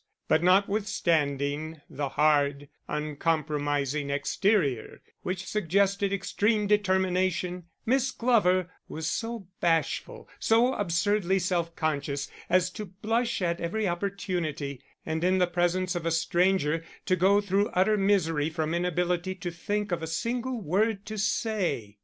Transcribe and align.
But 0.27 0.41
notwithstanding 0.41 1.79
the 1.87 2.09
hard, 2.09 2.69
uncompromising 2.87 4.09
exterior 4.09 4.99
which 5.21 5.45
suggested 5.45 6.11
extreme 6.11 6.65
determination, 6.65 7.65
Miss 7.85 8.09
Glover 8.09 8.71
was 8.87 9.05
so 9.07 9.45
bashful, 9.59 10.27
so 10.39 10.73
absurdly 10.73 11.37
self 11.37 11.75
conscious, 11.75 12.31
as 12.49 12.71
to 12.71 12.85
blush 12.87 13.43
at 13.43 13.61
every 13.61 13.87
opportunity; 13.87 14.81
and 15.05 15.23
in 15.23 15.37
the 15.37 15.45
presence 15.45 15.93
of 15.93 16.07
a 16.07 16.09
stranger 16.09 16.83
to 17.05 17.15
go 17.15 17.39
through 17.39 17.69
utter 17.73 17.95
misery 17.95 18.49
from 18.49 18.73
inability 18.73 19.35
to 19.35 19.51
think 19.51 19.91
of 19.91 20.01
a 20.01 20.07
single 20.07 20.59
word 20.61 21.05
to 21.05 21.17
say. 21.19 21.97